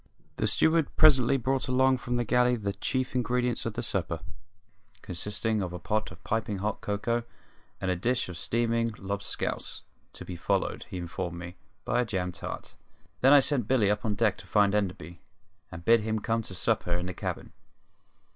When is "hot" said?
6.57-6.81